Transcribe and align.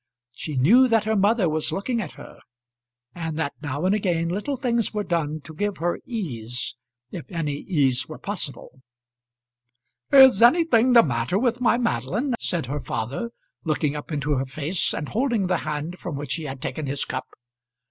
She 0.31 0.55
knew 0.57 0.87
that 0.87 1.03
her 1.03 1.15
mother 1.15 1.47
was 1.47 1.71
looking 1.71 2.01
at 2.01 2.13
her, 2.13 2.39
and 3.13 3.37
that 3.37 3.53
now 3.61 3.85
and 3.85 3.93
again 3.93 4.29
little 4.29 4.55
things 4.57 4.95
were 4.95 5.03
done 5.03 5.41
to 5.41 5.53
give 5.53 5.77
her 5.77 5.99
ease 6.07 6.75
if 7.11 7.29
any 7.29 7.53
ease 7.57 8.07
were 8.09 8.17
possible. 8.17 8.81
"Is 10.11 10.41
anything 10.41 10.93
the 10.93 11.03
matter 11.03 11.37
with 11.37 11.61
my 11.61 11.77
Madeline?" 11.77 12.33
said 12.39 12.65
her 12.65 12.79
father, 12.79 13.29
looking 13.63 13.95
up 13.95 14.11
into 14.11 14.31
her 14.31 14.45
face, 14.47 14.91
and 14.91 15.07
holding 15.09 15.45
the 15.45 15.57
hand 15.69 15.99
from 15.99 16.15
which 16.15 16.33
he 16.33 16.45
had 16.45 16.63
taken 16.63 16.87
his 16.87 17.05
cup. 17.05 17.27